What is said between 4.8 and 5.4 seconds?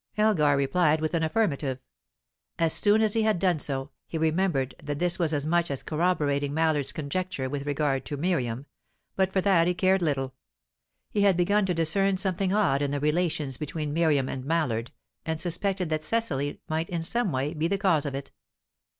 that this was